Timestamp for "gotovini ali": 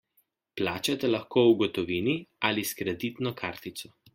1.61-2.67